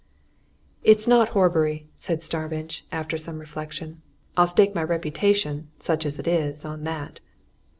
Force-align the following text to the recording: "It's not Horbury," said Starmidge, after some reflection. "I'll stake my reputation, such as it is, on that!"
"It's 0.83 1.07
not 1.07 1.29
Horbury," 1.29 1.87
said 1.95 2.23
Starmidge, 2.23 2.87
after 2.91 3.19
some 3.19 3.37
reflection. 3.37 4.01
"I'll 4.35 4.47
stake 4.47 4.73
my 4.73 4.81
reputation, 4.83 5.67
such 5.77 6.07
as 6.07 6.17
it 6.17 6.27
is, 6.27 6.65
on 6.65 6.85
that!" 6.85 7.19